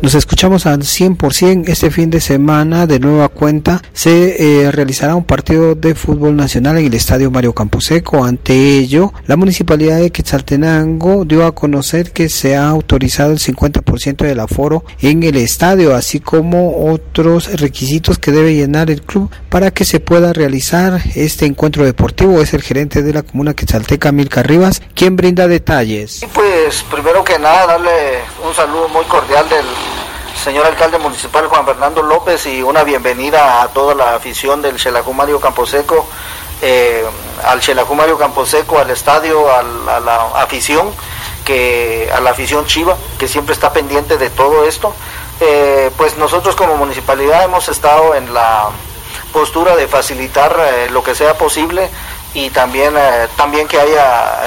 Nos 0.00 0.14
escuchamos 0.14 0.64
al 0.66 0.82
100%. 0.82 1.64
Este 1.66 1.90
fin 1.90 2.08
de 2.08 2.20
semana, 2.20 2.86
de 2.86 3.00
nueva 3.00 3.28
cuenta, 3.28 3.82
se 3.92 4.62
eh, 4.62 4.70
realizará 4.70 5.16
un 5.16 5.24
partido 5.24 5.74
de 5.74 5.96
fútbol 5.96 6.36
nacional 6.36 6.78
en 6.78 6.86
el 6.86 6.94
Estadio 6.94 7.32
Mario 7.32 7.52
Camposeco. 7.52 8.24
Ante 8.24 8.52
ello, 8.78 9.12
la 9.26 9.34
Municipalidad 9.34 9.98
de 9.98 10.12
Quetzaltenango 10.12 11.24
dio 11.24 11.44
a 11.44 11.52
conocer 11.52 12.12
que 12.12 12.28
se 12.28 12.56
ha 12.56 12.68
autorizado 12.68 13.32
el 13.32 13.40
50% 13.40 14.18
del 14.18 14.38
aforo 14.38 14.84
en 15.00 15.24
el 15.24 15.36
estadio, 15.36 15.96
así 15.96 16.20
como 16.20 16.92
otros 16.92 17.60
requisitos 17.60 18.20
que 18.20 18.30
debe 18.30 18.54
llenar 18.54 18.92
el 18.92 19.02
club 19.02 19.28
para 19.48 19.72
que 19.72 19.84
se 19.84 19.98
pueda 19.98 20.32
realizar 20.32 21.02
este 21.16 21.44
encuentro 21.44 21.84
deportivo. 21.84 22.40
Es 22.40 22.54
el 22.54 22.62
gerente 22.62 23.02
de 23.02 23.14
la 23.14 23.24
comuna 23.24 23.54
Quetzalteca, 23.54 24.12
Milka 24.12 24.44
Rivas, 24.44 24.80
quien 24.94 25.16
brinda 25.16 25.48
detalles. 25.48 26.20
pues 26.32 26.84
primero 26.88 27.24
que 27.24 27.36
nada, 27.40 27.66
darle 27.66 28.20
un 28.46 28.54
saludo 28.54 28.88
muy 28.90 29.04
cordial 29.06 29.48
del 29.48 29.87
señor 30.38 30.66
alcalde 30.66 30.98
municipal 30.98 31.46
Juan 31.48 31.66
Fernando 31.66 32.02
López 32.02 32.46
y 32.46 32.62
una 32.62 32.84
bienvenida 32.84 33.60
a 33.60 33.68
toda 33.68 33.94
la 33.94 34.14
afición 34.14 34.62
del 34.62 34.78
Xelajú 34.78 35.12
Mario 35.12 35.40
Camposeco, 35.40 36.06
eh, 36.62 37.04
al 37.44 37.60
Xelajú 37.60 37.94
Mario 37.94 38.16
Camposeco, 38.18 38.78
al 38.78 38.90
estadio, 38.90 39.50
a 39.52 39.62
la 40.00 40.16
afición, 40.36 40.90
que, 41.44 42.08
a 42.14 42.20
la 42.20 42.30
afición 42.30 42.66
Chiva, 42.66 42.96
que 43.18 43.26
siempre 43.26 43.52
está 43.52 43.72
pendiente 43.72 44.16
de 44.16 44.30
todo 44.30 44.64
esto. 44.64 44.94
Eh, 45.40 45.90
pues 45.96 46.16
nosotros 46.16 46.54
como 46.54 46.76
municipalidad 46.76 47.42
hemos 47.44 47.68
estado 47.68 48.14
en 48.14 48.32
la 48.32 48.70
postura 49.32 49.74
de 49.76 49.88
facilitar 49.88 50.56
eh, 50.60 50.88
lo 50.90 51.02
que 51.02 51.14
sea 51.14 51.34
posible 51.34 51.90
y 52.34 52.50
también, 52.50 52.94
también 53.36 53.66
que 53.66 53.80
haya 53.80 54.40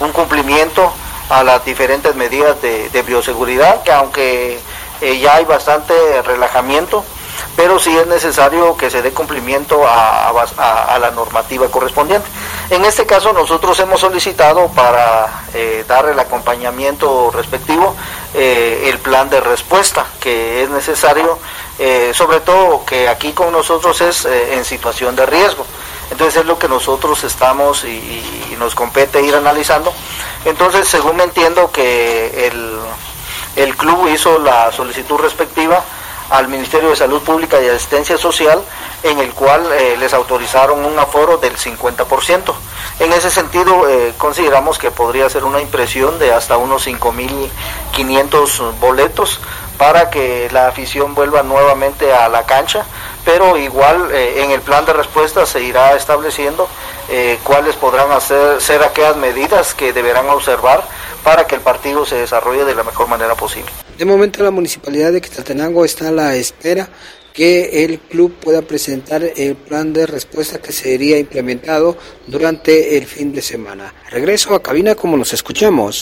un 0.00 0.10
cumplimiento 0.10 0.92
a 1.28 1.44
las 1.44 1.64
diferentes 1.64 2.14
medidas 2.16 2.60
de 2.60 3.02
bioseguridad, 3.06 3.82
que 3.82 3.92
aunque 3.92 4.60
eh, 5.02 5.18
ya 5.18 5.34
hay 5.34 5.44
bastante 5.44 6.22
relajamiento, 6.22 7.04
pero 7.56 7.80
sí 7.80 7.90
es 7.96 8.06
necesario 8.06 8.76
que 8.76 8.88
se 8.88 9.02
dé 9.02 9.10
cumplimiento 9.12 9.84
a, 9.84 10.32
la 11.00 11.10
normativa 11.10 11.66
correspondiente. 11.66 12.28
En 12.70 12.84
este 12.84 13.04
caso 13.04 13.32
nosotros 13.32 13.78
hemos 13.80 14.00
solicitado 14.00 14.68
para 14.68 15.42
eh, 15.54 15.84
dar 15.88 16.06
el 16.06 16.18
acompañamiento 16.20 17.32
respectivo 17.32 17.96
eh, 18.34 18.88
el 18.88 19.00
plan 19.00 19.28
de 19.28 19.40
respuesta 19.40 20.06
que 20.20 20.62
es 20.62 20.70
necesario, 20.70 21.38
sobre 22.12 22.38
todo 22.38 22.84
que 22.84 23.08
aquí 23.08 23.32
con 23.32 23.50
nosotros 23.50 24.00
es 24.02 24.24
en 24.24 24.64
situación 24.64 25.16
de 25.16 25.26
riesgo. 25.26 25.66
Entonces 26.12 26.42
es 26.42 26.46
lo 26.46 26.56
que 26.56 26.68
nosotros 26.68 27.24
estamos 27.24 27.84
y, 27.84 27.88
y 28.52 28.56
nos 28.56 28.76
compete 28.76 29.20
ir 29.20 29.34
analizando. 29.34 29.92
Entonces, 30.44 30.86
según 30.86 31.16
me 31.16 31.24
entiendo 31.24 31.72
que 31.72 32.46
el 32.46 32.78
el 33.56 33.76
club 33.76 34.08
hizo 34.08 34.38
la 34.38 34.72
solicitud 34.72 35.18
respectiva 35.18 35.82
al 36.32 36.48
Ministerio 36.48 36.88
de 36.88 36.96
Salud 36.96 37.20
Pública 37.20 37.60
y 37.60 37.68
Asistencia 37.68 38.16
Social, 38.16 38.62
en 39.02 39.18
el 39.18 39.32
cual 39.34 39.70
eh, 39.72 39.96
les 39.98 40.14
autorizaron 40.14 40.82
un 40.84 40.98
aforo 40.98 41.36
del 41.36 41.56
50%. 41.56 42.54
En 43.00 43.12
ese 43.12 43.30
sentido, 43.30 43.86
eh, 43.86 44.14
consideramos 44.16 44.78
que 44.78 44.90
podría 44.90 45.28
ser 45.28 45.44
una 45.44 45.60
impresión 45.60 46.18
de 46.18 46.32
hasta 46.32 46.56
unos 46.56 46.86
5.500 46.86 48.78
boletos 48.80 49.40
para 49.76 50.08
que 50.08 50.48
la 50.52 50.68
afición 50.68 51.14
vuelva 51.14 51.42
nuevamente 51.42 52.14
a 52.14 52.30
la 52.30 52.46
cancha, 52.46 52.86
pero 53.26 53.58
igual 53.58 54.10
eh, 54.12 54.42
en 54.42 54.52
el 54.52 54.62
plan 54.62 54.86
de 54.86 54.94
respuesta 54.94 55.44
se 55.44 55.60
irá 55.62 55.94
estableciendo 55.94 56.68
cuáles 57.44 57.76
podrán 57.76 58.10
hacer, 58.10 58.62
ser 58.62 58.82
aquellas 58.82 59.16
medidas 59.16 59.74
que 59.74 59.92
deberán 59.92 60.30
observar 60.30 60.82
para 61.24 61.46
que 61.46 61.54
el 61.54 61.60
partido 61.60 62.04
se 62.04 62.16
desarrolle 62.16 62.64
de 62.64 62.74
la 62.74 62.82
mejor 62.82 63.08
manera 63.08 63.34
posible. 63.34 63.70
De 63.98 64.04
momento 64.04 64.42
la 64.42 64.50
municipalidad 64.50 65.12
de 65.12 65.20
Quetzaltenango 65.20 65.84
está 65.84 66.08
a 66.08 66.12
la 66.12 66.34
espera 66.34 66.88
que 67.32 67.84
el 67.84 67.98
club 67.98 68.34
pueda 68.34 68.62
presentar 68.62 69.22
el 69.22 69.54
plan 69.54 69.92
de 69.92 70.06
respuesta 70.06 70.60
que 70.60 70.72
sería 70.72 71.18
implementado 71.18 71.96
durante 72.26 72.98
el 72.98 73.06
fin 73.06 73.32
de 73.32 73.42
semana. 73.42 73.94
Regreso 74.10 74.54
a 74.54 74.62
cabina 74.62 74.94
como 74.94 75.16
nos 75.16 75.32
escuchamos. 75.32 76.00